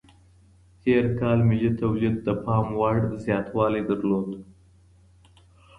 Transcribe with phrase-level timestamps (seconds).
[0.83, 4.29] تير کال ملي توليد د پام وړ زياتوالی درلود.